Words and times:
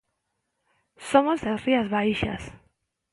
Somos 1.09 1.39
das 1.45 1.61
Rías 1.65 1.87
Baixas 1.95 2.41